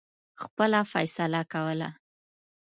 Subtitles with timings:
[0.43, 1.89] خپله فیصله کوله.